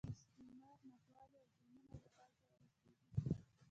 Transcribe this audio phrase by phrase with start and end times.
[0.03, 2.91] د استعمار ناخوالې او ظلمونه به پای ته ورسېږي.